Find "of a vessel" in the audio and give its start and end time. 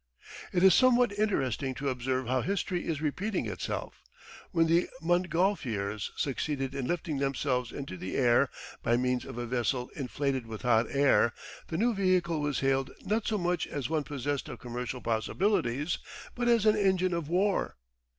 9.25-9.91